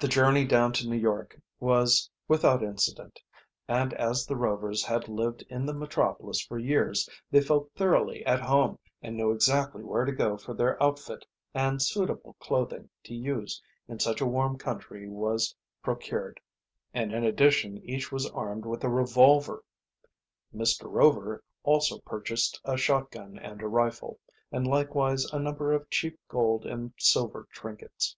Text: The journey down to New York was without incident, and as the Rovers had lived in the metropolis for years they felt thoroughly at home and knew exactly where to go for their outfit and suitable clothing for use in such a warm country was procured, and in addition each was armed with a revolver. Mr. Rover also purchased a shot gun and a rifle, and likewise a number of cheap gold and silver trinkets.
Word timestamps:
The 0.00 0.08
journey 0.08 0.44
down 0.44 0.72
to 0.72 0.88
New 0.88 0.96
York 0.98 1.40
was 1.60 2.10
without 2.26 2.60
incident, 2.64 3.20
and 3.68 3.94
as 3.94 4.26
the 4.26 4.34
Rovers 4.34 4.84
had 4.84 5.06
lived 5.08 5.42
in 5.42 5.64
the 5.64 5.72
metropolis 5.72 6.40
for 6.40 6.58
years 6.58 7.08
they 7.30 7.40
felt 7.40 7.70
thoroughly 7.76 8.26
at 8.26 8.40
home 8.40 8.80
and 9.00 9.16
knew 9.16 9.30
exactly 9.30 9.84
where 9.84 10.04
to 10.04 10.10
go 10.10 10.36
for 10.36 10.54
their 10.54 10.82
outfit 10.82 11.24
and 11.54 11.80
suitable 11.80 12.34
clothing 12.40 12.90
for 13.06 13.12
use 13.12 13.62
in 13.86 14.00
such 14.00 14.20
a 14.20 14.26
warm 14.26 14.58
country 14.58 15.08
was 15.08 15.54
procured, 15.84 16.40
and 16.92 17.12
in 17.12 17.22
addition 17.22 17.78
each 17.88 18.10
was 18.10 18.28
armed 18.30 18.64
with 18.66 18.82
a 18.82 18.88
revolver. 18.88 19.62
Mr. 20.52 20.90
Rover 20.90 21.44
also 21.62 22.00
purchased 22.00 22.60
a 22.64 22.76
shot 22.76 23.12
gun 23.12 23.38
and 23.38 23.62
a 23.62 23.68
rifle, 23.68 24.18
and 24.50 24.66
likewise 24.66 25.26
a 25.26 25.38
number 25.38 25.72
of 25.72 25.88
cheap 25.90 26.18
gold 26.26 26.66
and 26.66 26.92
silver 26.98 27.46
trinkets. 27.52 28.16